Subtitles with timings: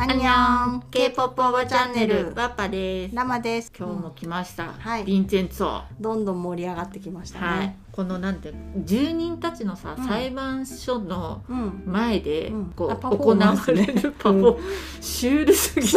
[0.00, 2.32] アンニョン K-POP おばチャンネル。
[2.34, 3.14] ワッパです。
[3.14, 3.70] ラマです。
[3.78, 5.04] 今日も来ました、はい。
[5.04, 7.76] ヴィンチェンツォどんどん盛り上がってきましたね、はい。
[7.92, 10.06] このなんて住人たちのさ、うん。
[10.06, 11.82] 裁判所のうん。
[11.84, 12.72] 前でうん。
[12.74, 13.86] こう、あパフォ行わーマンスね。
[13.88, 15.96] れるパフォー、シュールすぎて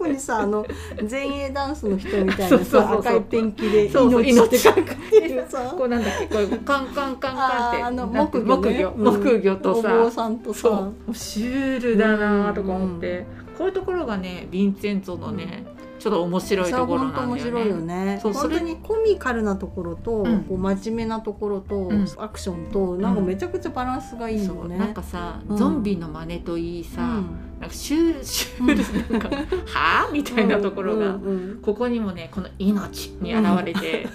[0.00, 0.66] 特にさあの
[1.10, 5.74] 前衛ダンスの人みたいなさ 赤いペンキで命って書かれてるさ。
[5.76, 7.82] こうなんだっけこうカンカンカンカンって。
[7.82, 8.86] あの木魚ね。
[8.96, 10.88] 木魚とお坊ささんとさ。
[11.12, 13.26] シュールだなとか思って、
[13.58, 15.66] こういうところがねヴィンチェンツォのね、
[15.98, 17.26] ちょっと面白いところなんだよね。
[17.26, 20.44] 本当面白いよねそう本当にコミカルなところと、うん。
[20.44, 22.06] こう真面目なところと、ん。
[22.16, 25.56] アクションとなんかめちゃくちゃバランスがいいのね、なんかさ、うん。
[25.58, 31.20] ゾンビの真似といいさ、うんなんかシュールシュールなんかはあみたいなところが、
[31.60, 34.08] ここにもねこの命に現れて、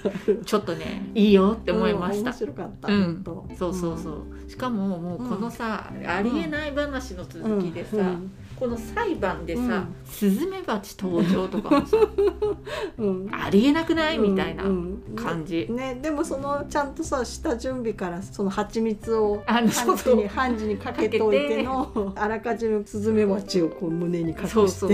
[0.43, 2.31] ちょっとねいいよって思いました。
[2.31, 2.33] うん面。
[2.33, 3.03] 白かった、うん。
[3.23, 3.55] 本当。
[3.55, 9.95] そうそうそう、しかももうこのさ、ありえない話の続きでさ、うんこの裁判でさ、うん。
[10.05, 11.97] スズメバチ登場とかもさ
[12.97, 13.29] うん。
[13.31, 20.15] ありえなくないみたいなうん感じ、ねでもそのちゃんとさ下準備からその蜂蜜をあのそうそう。
[20.15, 24.47] ハンジにハンジにかけておいてのあらかじめスズメバチをこう胸に隠して。
[24.47, 24.91] そうそう。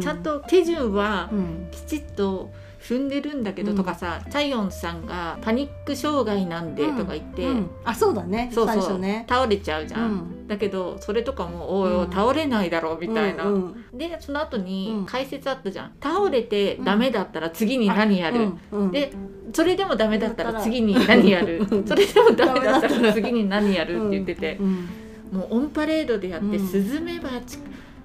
[0.00, 1.68] ちゃんと手順はうん。
[1.70, 7.70] きちっと踏んでるんだけど、うんとかさチャヨンさんがパニック障害なんでとか言って、うん。
[7.84, 8.50] あそうだね。
[8.52, 8.98] そうそう。
[8.98, 9.26] ね。
[9.28, 10.48] 倒れちゃうじゃん、うん。
[10.48, 12.10] だけどそれとかも「おいおいうん。
[12.10, 13.54] 倒れないだろ」みたいな、うん
[13.92, 13.98] うん。
[13.98, 15.06] でその後にうん。
[15.06, 18.80] 解説あったじゃん、倒れてダメだったら次に何やる、うん。
[18.84, 18.90] うん。
[18.90, 19.12] で
[19.52, 20.60] それでもダメだったらら。
[20.60, 21.66] 次に何やる。
[21.70, 21.84] うん。
[21.86, 23.12] それでもダメだったらら。
[23.12, 24.88] 次に何やるって言ってて、うん。
[25.32, 26.68] もうオンパレードでやって、うん。
[26.68, 27.58] スズメバチ。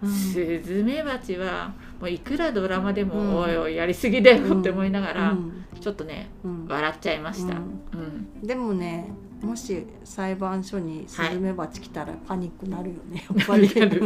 [0.04, 0.10] うん。
[0.10, 3.36] スズメバチはもういくらドラマでも、うん。
[3.36, 5.66] おいおいやりすぎだよって思いながら、うん。
[5.80, 6.68] ちょっとねうん。
[6.68, 8.44] 笑っちゃいました、ううん。
[8.44, 9.10] んでもね
[9.42, 13.70] もし裁判所にスズメバチ来たらパニックなるよね、 やっぱり。
[13.76, 14.02] なる。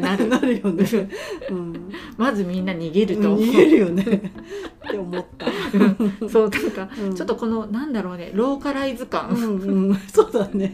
[0.00, 0.58] なるなる。
[0.60, 0.84] よね、
[1.50, 3.32] うん、まずみんな逃げると。
[3.32, 4.02] 思う逃げるよね。
[4.02, 5.46] って思った、
[6.28, 7.14] そうなんか、うん。
[7.14, 9.30] ちょっとこのなんだろうねローカライズ感。
[9.30, 10.72] うんうん、そうだね、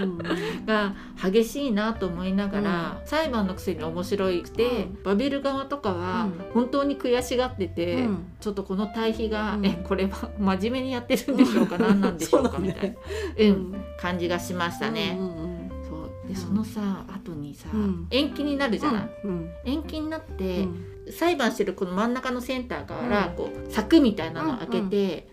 [0.00, 0.18] うん。
[0.66, 5.02] が激しいなと思いながら、裁判のくせに面白くて、うん。
[5.04, 6.52] バビル側とかはうん。
[6.52, 8.26] 本当に悔しがってて、うん。
[8.40, 9.66] ちょっとこの対比が、うん。
[9.66, 12.58] えこれは 真面目にやってるんでしょうか、何なんでしょうか？
[12.58, 13.84] ねみたいな、うん。
[14.00, 15.16] 感じがしましたね。
[15.18, 16.28] うんうんそう。
[16.28, 18.06] でそのさ後にさ、うん。
[18.10, 19.50] 延期になるじゃない、うん。
[19.64, 20.84] 延期になっうて、ん。
[21.10, 23.34] 裁判してるこの真ん中のセンターから、うん。
[23.34, 25.28] こう柵みたいなの開けて、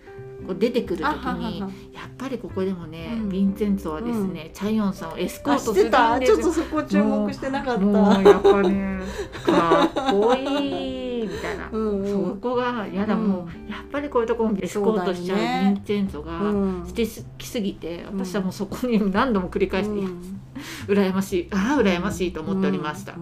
[0.47, 3.29] こう出てくる時にはやっぱりここでもね、うん。
[3.29, 7.85] ヴィンセンツォはですね、チャヨンさんをエスコーあトするんしてたですよちょっとそこ注目してなかった。
[8.21, 8.99] やっぱね
[9.45, 13.27] かっこいいみたいな、そこがやだ、うん。
[13.27, 16.87] もうやっぱりこういうところにエスコートしちゃうヴィンセンツォがうん。
[16.87, 17.05] して
[17.37, 18.19] きすぎて、うん。
[18.25, 20.07] 私はもうそこに何度も繰り返して、
[20.87, 21.47] 羨ましい。
[21.51, 23.15] ああ羨ましいと思っておりました、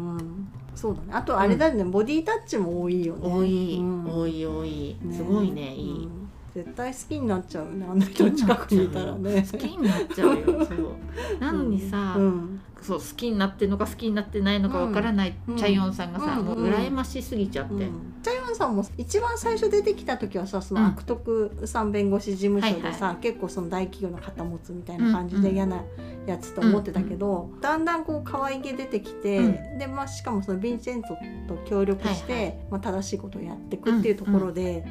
[0.75, 1.07] そうだね。
[1.11, 3.29] あとあれだよね、ボディタッチも多いよね。
[3.29, 4.05] 多い、うん。
[4.05, 4.97] 多い多い。
[5.01, 5.15] ね。
[5.15, 6.26] すごいねいい、うん
[6.57, 7.85] 絶対好きになっちゃうね。
[7.87, 9.47] あの人近くにいたらね。
[9.51, 10.95] 好きになっちゃうよそう。
[11.39, 12.61] なのにさ、うん。
[12.81, 16.45] そう好きになってるのか好きになってないのかわからない、うんチャイヨンさんがさ、うん。
[16.45, 18.15] もう羨ましすぎちゃって、うん。
[18.23, 25.83] チャイヨンさんも一番最初出てきた時はさその悪徳さん弁護士事務所でさ、はい結構その大企業の肩持つみたいな感じで嫌な
[26.25, 29.77] やつと思ってたけど、だんだんこう可愛げ出てきて、うん。
[29.77, 31.09] でまあしかもそのヴィンセント
[31.47, 34.83] と協力して、はいはまあ、正しいことをやっていくっていうところで。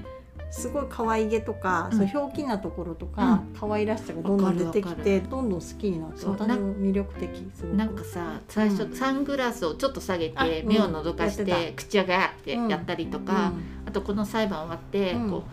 [0.51, 1.99] すごい可愛げとか、うん。
[1.99, 7.29] そうひょうきなところとか、可愛らしさがどんどん出てきてどんどん好きになって私も魅力的？
[7.75, 13.53] なんかさ最初、うんサングラスをちょっと下げて目を覗かして、て口をガーってやったりとか、
[13.85, 15.31] あとこの裁判終わって、うん。
[15.31, 15.45] こ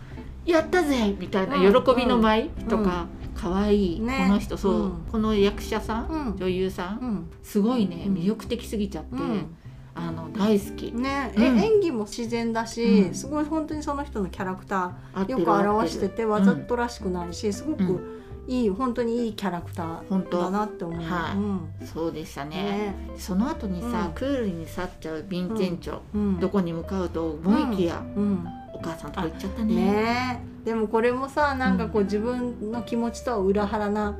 [0.46, 1.84] うやったぜみたいなうん。
[1.84, 4.26] 喜びの舞とか、可愛いね。
[4.28, 4.92] この人そう、うん。
[5.10, 6.36] この役者さん、うん。
[6.36, 7.30] 女優さん、うん。
[7.42, 8.14] すごいねうん。
[8.14, 9.56] 魅力的すぎちゃって、うん
[9.94, 10.92] あの大好き。
[10.92, 11.42] ね、うん。
[11.42, 13.14] え演技も自然だし、うん。
[13.14, 21.02] すごい本当にその人のキャラクターよく表しててわざとらしくないし、すごうくいい本当にいいキャラクタ本当ーだなって思う。
[21.02, 21.86] はいうん。
[21.86, 22.56] そうでしたね。
[22.56, 22.94] ね。
[23.16, 24.12] その後にさ、うん。
[24.12, 28.46] クールに去っちゃうヴィンチェンチョ、うん、どこに向かうと思いきや、うん。
[28.74, 29.74] お母さんとこ行っちゃったね。
[29.74, 34.16] ねでもこれもさなんかこう自分の気持ちとは裏腹な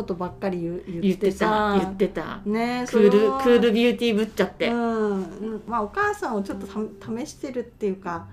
[0.00, 1.38] ことばっかり言っててた。
[1.38, 2.40] さ言ってた。
[2.46, 5.20] ねクールクールビューティーぶっちゃって、ううん。
[5.20, 8.26] ん、まあお母さんをちょっとた試してるっていうか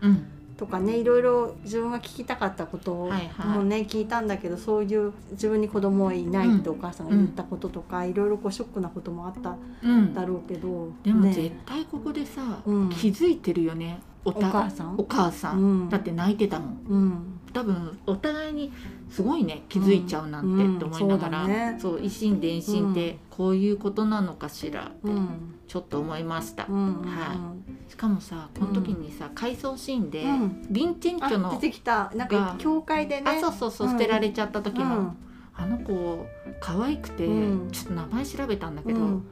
[0.58, 3.66] とかねいろいろ自分が聞きたかったこともはいはい。
[3.66, 10.14] ね、聞いたんだけどそういう自分に子供はいないってお母さんが言ったこととか、いろいろこうショックなこともあったうん。
[10.14, 11.34] だろうけど、でもね。
[11.34, 12.90] 絶対ここでさ、うん。
[12.90, 14.96] 気づいてるよねおお母さん？
[14.98, 15.90] お母さん、うん。
[15.90, 16.80] だって泣いてたもん。
[16.90, 18.72] うん多分お互いに
[19.10, 21.80] すごいね気づいちゃうなんてって思いながら、うんうんそうだね。
[21.80, 25.54] そう一心伝心ってこういうことなのかしらってうん。
[25.68, 27.56] ちょっと思いました、は
[27.90, 30.68] しかもさこの時にさ回想シーンで、うん。
[30.72, 32.10] ヴィンチェンチョのあ出てきた。
[32.16, 33.32] なんがか教会でね。
[33.32, 35.18] あそうそうそう、うん捨てられちゃった時の、うん。
[35.56, 36.26] あの子
[36.62, 37.72] 可愛くて、うん。
[37.72, 39.28] ちょっと名前調べたんだけど、うん。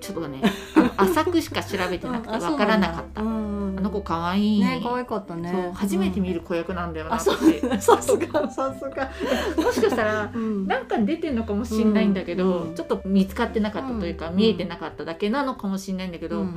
[0.00, 0.40] ちょっとね
[0.96, 3.20] 浅くしか調べてなくてわからなかった、
[3.78, 4.60] あの子可愛い。
[4.60, 5.52] ね可愛かったね。
[5.52, 7.30] そう初めて見るる子役なんだよなあって、
[7.80, 7.98] そう。
[7.98, 9.10] さすがさすが。
[9.62, 10.66] もしかしたらうん。
[10.66, 12.74] なんか出てんのかもしれないんだけど、うん。
[12.74, 14.36] ちょっと見つかってなかったというか、うん。
[14.36, 16.56] 見えてなかっただけなのかもしれないんだけど、うん。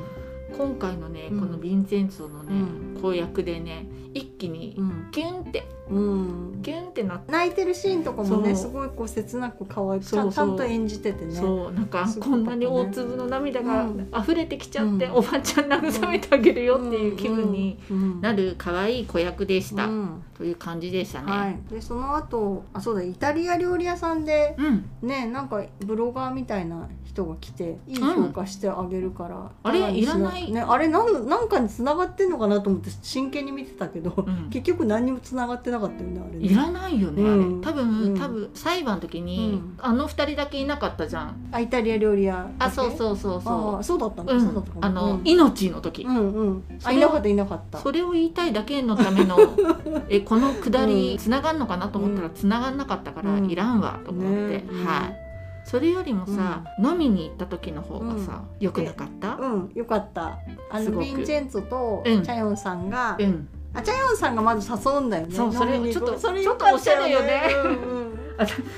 [0.57, 2.61] 今回のね、うんこのヴィンセンツォのね、
[2.97, 5.07] う公約でね一気にうん。
[5.11, 5.67] キュンって。
[5.89, 6.59] うん。
[6.63, 11.33] キュンってなって、泣いてるシーンとかもねすごいこう切なく可愛くちゃんちゃんと演じててね。
[11.33, 11.71] そう。
[11.71, 14.11] なんかこんなに大粒の涙がうん。
[14.17, 15.11] 溢れてきちゃって、うん。
[15.13, 17.79] おばちゃん慰めてあげるよっていう気分に
[18.19, 20.23] なるる可愛い子役でした、うん。
[20.37, 21.31] という感じでしたね。
[21.31, 30.51] はい、でその後あそうだイタリア料理屋さんでうん、ねなんかブロガーみたいな人が来ていい評価してあげるから、あれいらない。
[30.51, 36.45] ねあれなんなんかに繋がってんのかなと思って真剣に見てたけど、うん結局何にも繋がってなかったよねあれね。
[36.45, 37.61] いらないよね、うん。
[37.61, 38.19] 多分、うん。
[38.19, 39.77] 多分裁判の時に、うん。
[39.79, 41.49] あの二人だけいなかったじゃん。
[41.51, 45.21] あイタリア料理屋あそうそうそうあそあそうだったんだ、う、うそうだったあの、うん。
[45.23, 46.63] 命の時、うんうん。
[46.83, 47.79] あいなかったいなかった。
[47.79, 49.37] それを言いたいだけのための
[50.09, 53.49] えこのくだりつながんのかなと思ったらつながんなかったから、うん。
[53.49, 55.15] いらんわと思って、はい。
[55.63, 59.35] それよりもさ、飲みに行った時の方がさ、良くなかった？
[59.35, 59.71] うん。
[59.75, 60.39] よかった。
[60.71, 62.23] あのヴィンチェンツォとうん。
[62.23, 65.35] チャヨンさんが、うんあチャヨンさんがまず誘うんだよね。
[65.35, 67.41] そうそれちょっとそれちょっとおしゃれよね。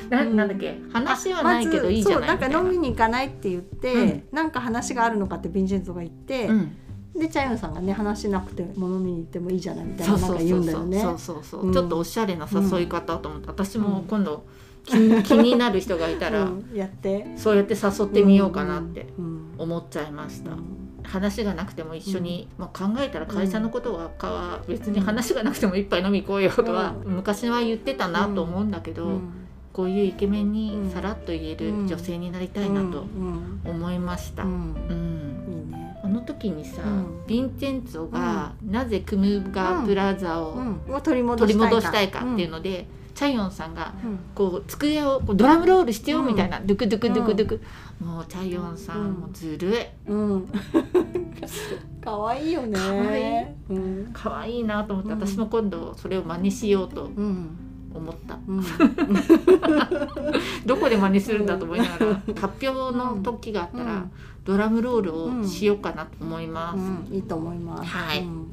[0.09, 0.77] なうんなんだっけ？
[0.91, 2.61] 話はないけどいいじゃないまずそうな。
[2.61, 4.23] んか飲みにに行かないって言って、うん。
[4.31, 6.77] なんか話があるのかってヴィンチェンツォが言って、うん、
[7.15, 10.99] でチャヨンさんがね話なくても飲みに行ってもいいじゃないみたいななんか言うんだよね。
[11.01, 11.69] そうそうそう、う。
[11.69, 11.73] ん。
[11.73, 14.43] ちょっとおしゃれな誘い方と思って、私も今度
[14.85, 16.69] 気に気になる人がいたら、 うん。
[16.75, 17.33] やって。
[17.37, 19.53] そうやって誘ってみようかなってうん。
[19.57, 29.33] 思っちゃいました、うん話がなくても一緒に、まあ、考えたら会社のことはかは別に話がなくても一杯飲み行こうよとは、う昔は言ってたなと思うんだけど、うん。
[29.73, 31.87] こういうイケメンにうんさらっと言えるうん。
[31.87, 33.61] 女性になりたいなとうん。
[33.65, 34.43] 思いました。
[34.43, 37.21] あの時にさ、うん。
[37.25, 40.61] ヴィンチェンツォがなぜクムガプラザをう
[40.91, 42.85] ん、を取り戻したいかっていうので、
[43.23, 44.19] チャイヨンさんがうん。
[44.35, 47.61] こう机をこうドラムロールしてようんみたいな、ドゥクドゥクドゥクドゥク、
[48.03, 49.77] もうチャイヨンさん、うんもうずるい。
[50.07, 50.51] うん。
[52.03, 52.77] 可愛いよね。
[52.77, 53.23] 可愛い
[53.69, 54.09] うん。
[54.11, 55.19] 可愛いなと思って、うん。
[55.21, 57.57] 私も今度それを真似しようとうん。
[57.93, 58.37] 思った。
[58.45, 58.63] うん。
[60.65, 64.05] どこで真似するんだと思いながら発表の時があったら、
[64.43, 66.81] ドラムロールをしようかなと思います、う
[67.13, 67.85] ん、いいと思います。
[67.85, 68.19] はい。
[68.19, 68.47] うん。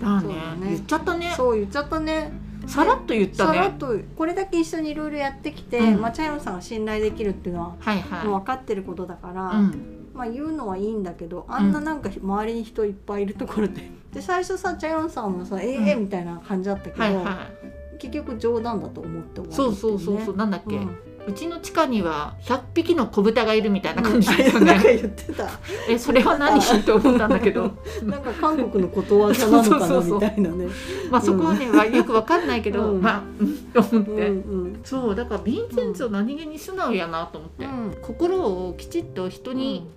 [0.00, 0.28] だね。
[0.28, 0.34] ね。
[0.66, 1.34] 言っちゃったね。
[1.36, 2.45] そう言っちゃったね。
[2.66, 3.54] さらっと言ったね。
[3.58, 6.00] さらっとこれだけ一緒にいろいろやってきて、うん。
[6.00, 10.10] まあチャイヨンさんが信頼できるっていうのははいはい、もう分かってることだから、うん。
[10.14, 17.98] まあ言うのはいいんだけど、あんななんか周りに人いっぱいいるところで、で最初さチャイヨンさんもさええうんみたいな感じだったけど、はいはい。
[17.98, 20.78] 結局冗談だと思って終わるっていそうそうそうそう、ねなんだっけ、
[21.26, 25.48] ううんちの地下には100匹の子豚がいるみたいな感じだようん言ってた。
[25.88, 26.60] えそれは何？
[26.84, 27.72] と思ったんだけど。
[28.04, 30.00] なんか韓国のことわざなのかな？
[30.00, 30.66] みたいなね。
[31.10, 33.02] まあそこはね、はよくわかんないけど、うん。
[33.02, 34.80] まあうんと思って、うんうん。
[34.84, 37.96] そうだからヴィンセンツォ何気に素直やなと思って、うん。
[38.02, 39.90] 心をきちっと人に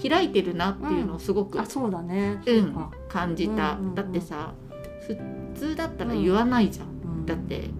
[0.00, 2.42] 開いてるなっていうのをすごく、あそうだね。
[2.46, 2.76] うん
[3.08, 4.52] 感じた、うんうんうんだってさ
[5.06, 5.16] 普
[5.54, 7.26] 通だったら言わないじゃん、うん。
[7.26, 7.70] だって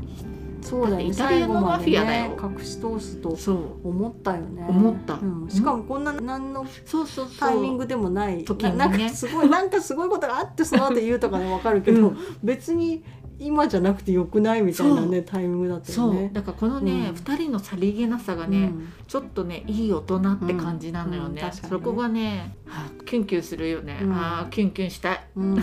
[0.67, 2.37] そうだイタリアのマフィアだよ。
[2.43, 3.89] 隠し通すとそう。
[3.89, 4.67] 思ったよね。
[4.69, 5.15] 思った。
[5.15, 5.49] うん。
[5.49, 8.45] しかもこんな何のそうそうタイミングでもない。
[8.45, 8.77] 時にね。
[8.77, 12.19] ななんかすごいなんかすごいことがあってその後言うとかねわかるけど、うん。
[12.43, 13.05] 別に
[13.39, 16.31] 今じゃなくてよくないみたいなねタイミングだったよね。
[16.33, 17.15] だからこのね、うん。
[17.15, 18.73] 二人のさりげなさがね、
[19.07, 21.49] ちょっとねいい大人って感じなのよね,、うん。
[21.49, 21.53] ね。
[21.53, 24.13] そこがね、はあ、キュンキュンするよね、うん。
[24.13, 25.25] ああキュンキュンしたい。
[25.37, 25.55] うん。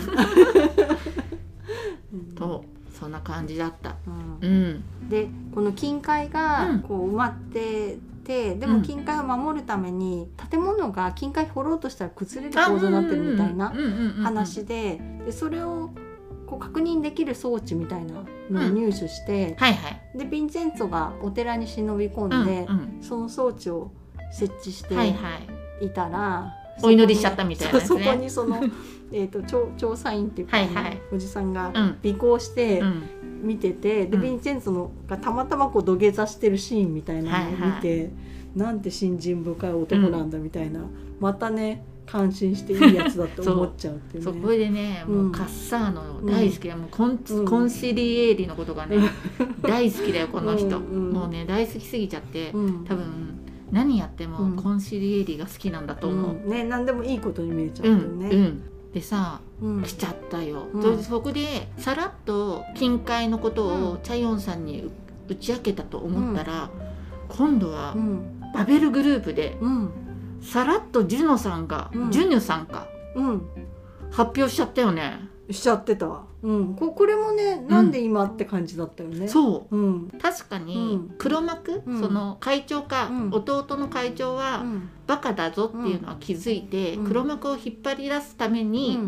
[2.14, 2.34] うん。
[2.34, 2.64] と
[2.98, 3.96] そんな感じだった。
[4.40, 4.48] うん。
[4.48, 4.52] う
[5.06, 5.08] ん。
[5.08, 6.80] でこの金塊がうん。
[6.80, 13.74] こう埋まってて、でも金塊を守るために建物が金塊掘ろうとしたら崩れる構造になってるみたいな
[14.22, 15.90] 話ででそれを
[16.46, 20.18] こう確認できる装置みたいなのを入手して、はいはい。
[20.18, 22.66] でヴィンチェンツォがお寺に忍び込んで、
[23.02, 23.90] その装置を
[24.32, 25.36] 設置してはいは
[25.80, 25.86] い。
[25.86, 26.52] いたら、
[26.82, 27.84] お祈りしちゃったみたいなね。
[27.84, 28.60] そこにその
[29.12, 31.00] えーと調調査員っていうか、はいはい。
[31.12, 31.98] おじさんがうん。
[32.04, 33.02] 尾行して、うん
[33.44, 34.22] 見ててで、うん。
[34.22, 38.10] ヴィンチェンツォのがたまたまこう土下座してるシーンみたいなのを見て、
[38.56, 40.80] なんて信心深い男なんだみたいな、
[41.20, 44.24] またね感心していいやつだって思っちゃうっていうね。
[44.24, 44.42] そう。
[44.42, 48.96] これでね、もうカッサーノ大好きだ、もうコン,、コンシリエーリのことがね、
[49.60, 52.56] 大好きだよこの人、もうね大好きすぎちゃって、多
[52.94, 53.43] 分
[53.74, 58.62] 何やってもコンシリエーリが好きなんだと思う、ね何でもいいことに見えちゃうよね、うん。
[58.92, 59.40] でさ、
[59.82, 60.68] 来ちゃったよ、
[61.02, 64.88] そこでさらっと近海のことをチャヨンさんに
[65.28, 66.70] 打ち明けたと思ったら、
[67.28, 67.96] 今度は
[68.54, 69.58] バベルグループで、
[70.40, 72.86] さらっとジュノさんが、ジュニュさんか、
[74.12, 75.28] 発表しちゃったよね。
[75.50, 88.98] しちゃってた、うん、ここれもねなんで今って感じだったよね、そう、うん、確かに黒幕、うん、その会長か、うん、弟の会長は、うん、バカだぞっていうのは気づいて、黒幕を引っ張り出すために、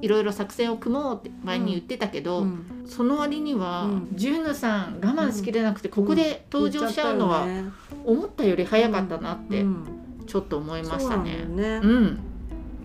[0.00, 2.46] いろいろ作戦を組もうって前に言ってたけど、
[2.86, 7.46] その割には、ジューヌさん我慢しきれなくてここで登場しちゃうのは
[8.04, 9.64] 思ったより早かったなって
[10.26, 11.46] ちょっと思いましたね。
[11.82, 12.33] うん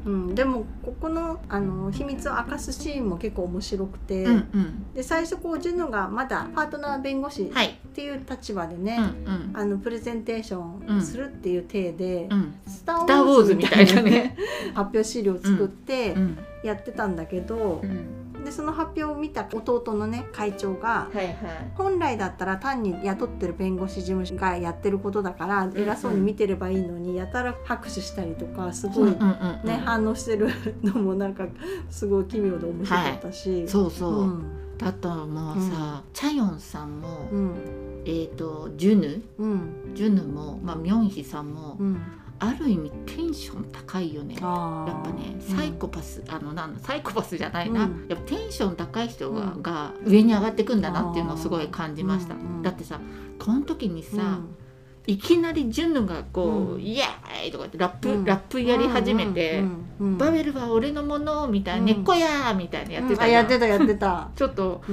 [0.10, 7.52] うん、でもここのあの秘密を明かすシーンも結構面白くて、うんうん、で最初こうジュノがまだパートナー弁護士っ
[7.94, 9.10] ていう立場でね、はい
[9.54, 14.38] あのプレゼンテーションするっていう体で、うん、スター・ウォーズみたいなね
[14.74, 16.16] 発表資料を作って
[16.64, 17.82] やってたんだけど。
[17.84, 21.36] うんでその発表を見た弟のね会長が、はいはい、
[21.76, 30.50] 本来だったら単に雇ってる弁護士事務所がやってることだから偉そうに見てればいいのに、やたら拍手したりとかすごいね、反応してる
[30.84, 31.48] のもなんか
[31.90, 42.02] すごい奇妙で面白かったし、はい、そうそう、うん、だともうさ、うん、チャヨンさんも、うん、えっ、ー、とジュヌ、うん、ジュヌも、まあ、ミョンヒさんも、うん
[42.40, 44.36] ある意味テンション高いよね。
[44.36, 53.00] やっぱねサイコパス、うん、あのなんサイコパスじゃないな、うん、やっぱテンション高い人がうん、が上に上がってくんだなっていうのをすごい感じました、だってさ
[53.38, 54.40] この時にさ、
[55.10, 59.64] いきなりジュヌがこう「うん、イエーイ!」とかってラップ、うん、ラップやり始めて
[60.00, 64.30] 「うん、バベルは俺のもの」みたいな「根っこや!」みたいなやってた、やってたやってた。
[64.36, 64.84] ちょっと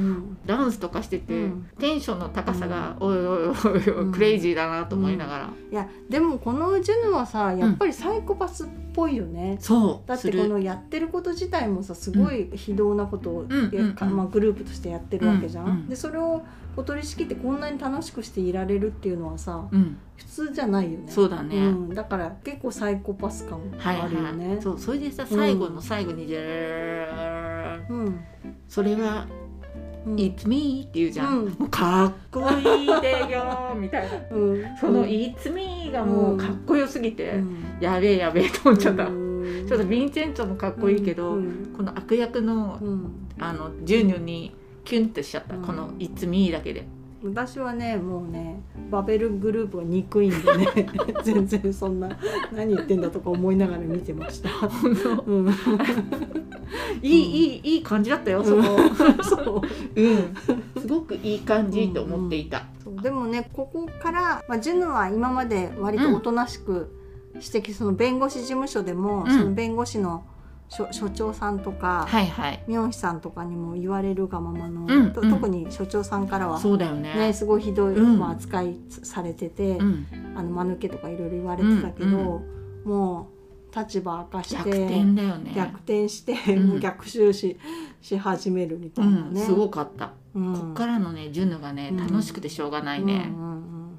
[0.47, 3.55] ダンスとかしてて、テンションの高さが、おいおいおい
[4.07, 10.09] おいクレイジーだなと思いながら、いやでもこのジュヌはさやっぱりサイコパスっぽいよね、そう。
[10.09, 13.47] だってこのやってること自体もさすごい非道なことを、
[14.01, 16.43] まあ、グループとしてやってるわけじゃん、でそれを
[16.77, 21.11] お取り仕切ってこんなに楽しくしていられるっていうのはさ、うん、普通じゃないよね。
[21.11, 24.55] そうだね、うん、だから結構サイコパス感あるよね、はい。
[24.57, 28.21] はい、そうそれでさ最後の最後にじゃー、うん、
[28.69, 29.27] それは
[30.07, 41.39] 「It's me」って言うじゃん、うん、かっこいいでよみたいな、うん、その「It's me」がもうかっこよすぎて、うん、やべえやべえと思っちゃった、ちょっとヴィンチェンツォもかっこいいけど、
[41.77, 42.79] この悪役の,、
[43.39, 44.55] あのジュニョに
[44.87, 46.87] キュンってしちゃった、この「It's me」だけで。
[47.25, 50.67] 私はねもうねバベルグループが憎いんでね。
[51.25, 52.09] 全然そんな
[52.53, 54.51] 何言ってんだとか思いながら見てました。
[55.27, 55.49] うん、
[57.03, 58.63] いい、いいいい感じだったよそこ。
[59.25, 59.63] そ
[59.97, 62.67] う、うん、すごくいい感じと思っていた。
[62.87, 62.93] うん。
[62.93, 63.01] う。
[63.01, 66.95] ん、でもねここから、まあ、ジュヌは今まで割とおとなしく
[67.41, 70.25] してき、その弁護士事務所でも、その弁護士の
[70.69, 80.07] 所所長さんとか、はいはい、ミョンヒさんとかにも言われるがままの、うん、特に所長さんからはそうだよね、ね、すごいひどい、うん、まあ、扱いされてて、うん、
[80.37, 83.37] あの間抜けとかいろいろ言われてたけど、うんうん、もう
[83.77, 85.53] 立場明かして逆転だよね。
[85.55, 87.59] 逆転して、もう逆襲し
[88.01, 93.31] し始めるみたいなね、すごかった、こっからのねジュヌがね楽しくてしょうがないね、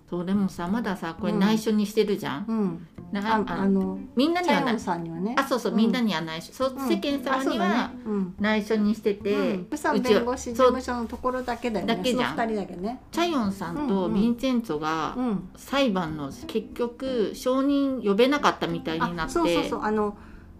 [0.10, 4.80] そうでもさまださこれ内緒にしてるじゃん、うん、なああのみんなにはない。
[4.80, 5.36] さんにはね。
[5.38, 7.92] あそうそう、みんなには内緒そう世間様には
[8.40, 11.96] 内緒にしてて、うん、さん弁護士事務所のところだけだよね。
[11.96, 12.36] だけじゃん。
[12.36, 13.02] 人だけね。
[13.12, 15.16] チャヨンさんとヴィンチェンツォが
[15.56, 19.34] 裁判の結局証人呼べなかったみたいになって。
[19.34, 19.82] そうそうそう。
[19.84, 20.18] あの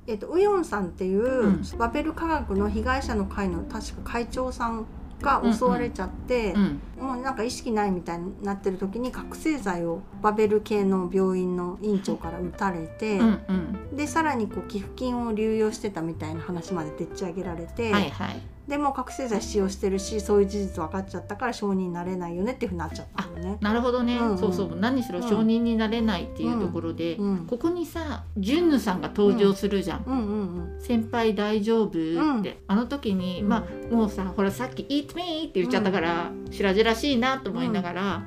[0.10, 4.86] えっと、ウヨンさんっていう、うん、バベル科学の被害者の会の確か会長さん
[5.22, 6.54] が襲われちゃって、
[7.00, 23.58] もうなんか意識ないみたいになってる時に覚醒剤をバベル系の病院の院長から撃たれて、うんうん、でさらにこう寄付金を流用してたみたいな話まででっち上げられて、はいはい、でも覚醒剤使用してるしそういう事実分かっちゃったから承認になれないよねっていうふうになっちゃったのね。
[23.62, 24.76] なるほどね、うんうん、そうそう。
[24.76, 30.04] 何しろ承認になれないっていうところで、うんうん、ここにさジュンヌさんが登場するじゃん。
[30.06, 38.24] うんうんうん、先輩大丈夫って、あの時に、まあもうさほらさっき「Eat me!」って言っちゃったから、白々しいなと思いながら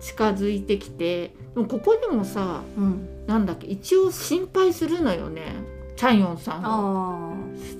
[0.00, 5.80] 近づいてきてでもここにもさ、うん、なんだっけ一応心配するのよね。
[5.96, 7.29] チャンヨンさんあ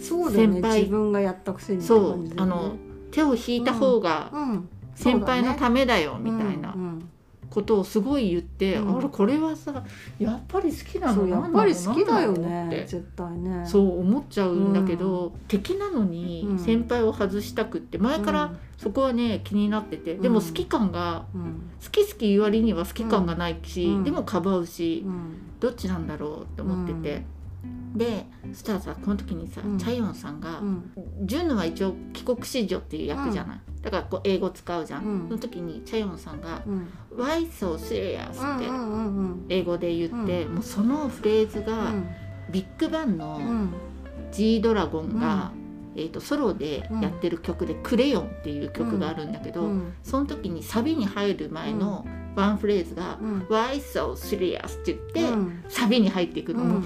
[0.00, 2.76] そうだね自分がやったくせに、そうあの
[3.10, 4.32] 手を引いた方が
[4.94, 6.74] 先輩のためだよ、みたいな、
[7.50, 9.84] ことをすごい言って、うん、あれこれはさ
[10.18, 13.66] やっぱり好きなのやっぱり好きだよね絶対ね。
[13.66, 21.26] そう思っちゃうんだけど、うん、敵なのに先輩を外したくって前からそこはね気になっててでも好き感が、
[21.84, 25.04] 好き好き言う割には好き感がないし、でもかばうし、
[25.58, 27.39] どっちなんだろうって思ってて。
[27.94, 36.62] でそしたらさこの時にさ、うん、チャヨンさんが、うん、ジュンヌは一応帰国子女っていう役じゃない、うん、だからこう英語使うじゃん、うん、その時にチャヨンさんが
[37.14, 38.30] 「Why so serious?」
[39.48, 41.92] って英語で言って、もうそのフレーズが、
[42.50, 43.40] ビッグバンの
[44.30, 45.50] G ドラゴンが、
[45.96, 49.68] えーと、ソロでやってる曲で「クレヨン」っていう曲があるんだけど、
[50.04, 53.18] その時にサビに入る前のワンフレーズが
[53.50, 55.32] 「Why so serious?」って言っ
[55.66, 56.82] て、サビに入っていくのも。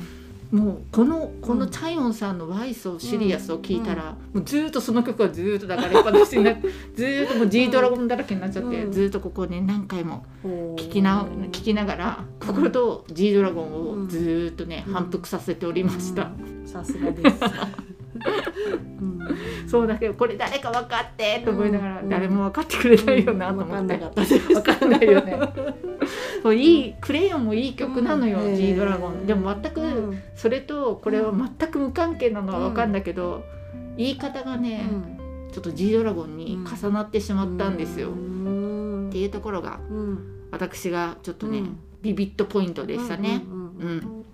[0.50, 6.52] もうこのこのチャイオンさんの「ワイソシリアス」を聞いたら、もうずっとその曲はずっとだからやっぱ私にな
[6.94, 16.30] ずっともう G ドラゴンだらけになっちゃって、ずっとここね何回も聞きな聞きながらここと G ドラゴンをずっとね、反復させておりました。
[16.64, 17.36] さすがです。
[19.66, 25.38] そうだけどこれ誰か分かってと思いながら、誰も分かってくれないよなと思って、分かんないよね
[26.44, 33.42] そういいクレヨンもいい曲なのよ、G ドラゴンでも全くそれとこれは全く無関係なのは分かんだけど、
[33.96, 34.86] 言い方がね、
[35.52, 38.12] ちょっと G ドラゴンに重なってしまったんですよ、っ
[39.10, 39.80] ていうところが、
[40.50, 41.62] 私がちょっとね、
[42.02, 43.42] ビビットポイントでしたね。
[43.46, 44.24] うん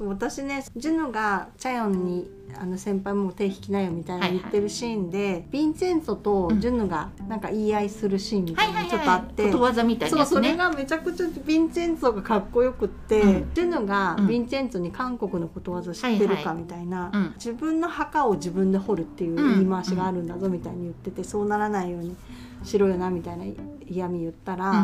[0.00, 22.16] そう私ねジュノがチャヨンにあの先輩も手引きなよみたいな言ってるシーンで、はいはい、ヴィンチェンツォとジュヌがなんか言い合いするシーンみたいなちょっとあって、ことわざみたいな、ね、そうそれがめちゃくちゃヴィンチェンツォがかっこよくって、うん、ジュヌがヴィンチェンツォに韓国のことわざ知ってるかみたいな、はいはい、自分の墓を自分で掘るっていう言い回しがあるんだぞみたいに言ってて、そうならないように
[22.62, 23.44] しろよなみたいな
[23.86, 24.80] 嫌味言ったら、うんう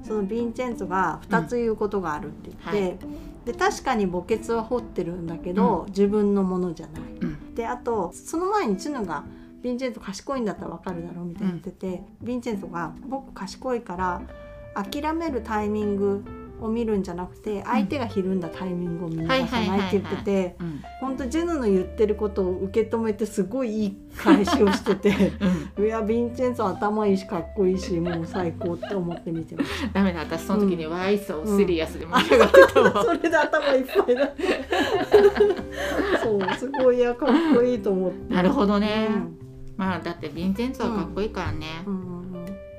[0.00, 2.82] ん、そのヴィンチェンツォが2つ言うことがあるって言って。
[2.82, 2.98] はい。
[3.44, 7.02] で確かに墓穴は掘ってるんだけど、うん、自分のものじゃない。
[7.20, 9.24] うん、であとその前にチヌが
[9.62, 14.22] 「ヴィンチェンツォ賢いんだったら分かるだろ」うみたいに言ってて、ヴィンチェンツォが「僕賢いから
[14.74, 16.24] 諦めるタイミング
[16.60, 20.56] を見るんじゃなくて相手がひるんだタイミングを見逃さないって言ってて
[21.00, 25.32] 本当ジェヌの言ってることを受け止めてすごいいい返しをしてて、
[25.76, 30.00] うん、いやヴィンチェンツォ頭いいしかっこいいしもう最高って思って見てました。
[30.00, 34.30] ダメだ私その時にワイソースリアスで盛り上がってたわ、それで頭いっぱいだ。
[36.22, 38.34] そうすごいやかっこいいと思って。
[38.34, 39.36] なるほどね、うん、
[39.76, 42.13] まあだってヴィンチェンツォはかっこいいからね、うん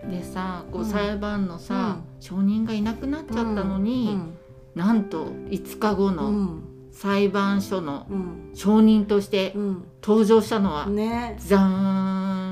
[0.09, 4.17] でさこう裁判のさ、証人がいなくなっちゃったのに、
[4.75, 6.59] なんと5日後の
[6.91, 8.07] 裁判所の
[8.53, 9.53] 証人として
[10.01, 11.61] 登場したのは、ね、ザー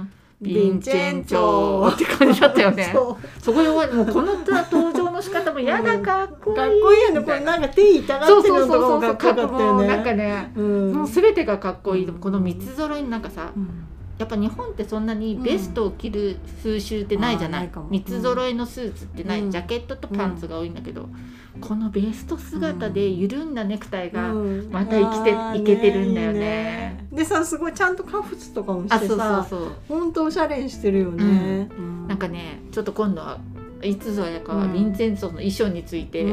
[0.02, 0.12] ン
[0.42, 2.94] ヴィンチェンチョって感じだったよね。
[3.42, 6.58] そこでもうこの登場の仕方もやだかっこいい。
[6.58, 7.22] かっこいいよね。
[7.22, 9.88] これなんか手痛がってるのとかもかっこよかったよね。
[9.88, 12.08] なんかね、うん、もうすべてがかっこいい。
[12.08, 13.86] この三つ揃いになんかさ、うん、
[14.18, 21.10] やっぱ日本ってそんなにベストを着る風習ってないじゃない、うん、三つ揃いのスーツってない、うん、ジャケットとパンツが多いんだけど、
[21.60, 24.34] このベスト姿で緩んだネクタイが
[24.70, 27.08] また生きて、いけてるんだよね。
[27.12, 29.48] でさすごいちゃんとカフスとかもしてさ
[29.88, 31.70] 本当おしゃれにしてるよね。
[32.08, 33.40] なんかねちょっと今度は
[33.84, 36.26] いつぞやかはヴィンセンツォの衣装について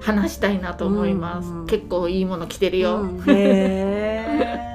[0.00, 1.64] 話したいなと思います。
[1.66, 3.08] 結構いいもの着てるよ。
[3.26, 4.70] へ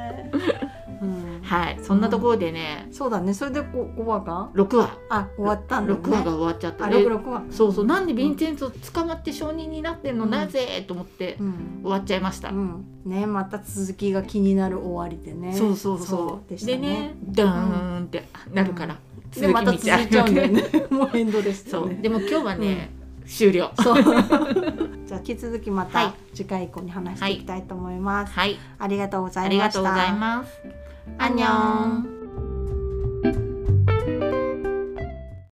[1.50, 1.80] はい。
[1.82, 3.34] そんなところでね、うん、そうだね。
[3.34, 4.98] それで5話が6話。
[5.10, 6.86] あ終わったんだ、ね、6話が終わっちゃった。
[6.86, 7.44] あ6話。
[7.50, 7.86] そうそう。
[7.86, 10.86] なんでヴィンチェンツォ捕まって証人になってんの、うん、なぜ？
[10.88, 11.38] と思って
[11.82, 15.56] 終わっちゃいました、うん、ねまた続きが気になる終わりでね。
[15.56, 16.66] そうそうそう。
[16.66, 18.98] で、ね,、ねダーンってなるから、
[19.36, 20.64] でまた続いちゃうんだよね。
[20.92, 21.96] もうエンドです、ね、そう。
[22.00, 22.92] でも今日はね、
[23.26, 23.72] 終了。
[25.08, 28.34] じゃあ引き続きまた次回以降に話していきたいと思います。
[28.34, 28.60] はい。
[28.78, 29.50] ありがとうございました。
[29.50, 30.88] ありがとうございます。
[31.17, 32.04] 안녕.